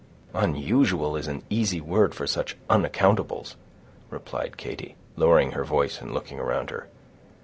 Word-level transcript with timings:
"Unusual 0.33 1.15
is 1.15 1.27
an 1.27 1.43
easy 1.51 1.79
word 1.79 2.15
for 2.15 2.25
such 2.25 2.57
unaccountables!" 2.71 3.55
replied 4.09 4.57
Katy, 4.57 4.95
lowering 5.15 5.51
her 5.51 5.63
voice 5.63 6.01
and 6.01 6.11
looking 6.11 6.39
around 6.39 6.71
her. 6.71 6.87